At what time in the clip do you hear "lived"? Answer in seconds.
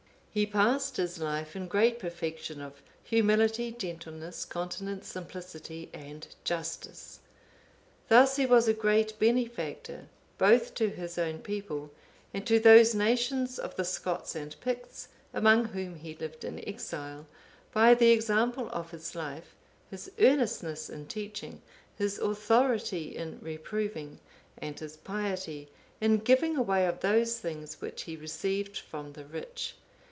16.15-16.45